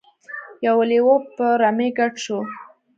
[0.65, 2.39] یو لیوه په رمې ګډ شو.